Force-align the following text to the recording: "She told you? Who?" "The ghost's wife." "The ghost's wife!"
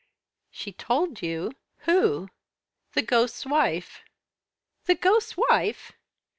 "She 0.49 0.71
told 0.71 1.21
you? 1.21 1.51
Who?" 1.81 2.29
"The 2.93 3.03
ghost's 3.03 3.45
wife." 3.45 4.01
"The 4.85 4.95
ghost's 4.95 5.35
wife!" 5.37 5.91